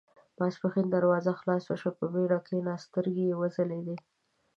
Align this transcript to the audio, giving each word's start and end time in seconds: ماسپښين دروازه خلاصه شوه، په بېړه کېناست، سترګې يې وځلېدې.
ماسپښين 0.39 0.87
دروازه 0.89 1.31
خلاصه 1.39 1.73
شوه، 1.81 1.91
په 1.99 2.05
بېړه 2.13 2.39
کېناست، 2.47 2.85
سترګې 2.89 3.23
يې 3.29 3.35
وځلېدې. 3.39 3.95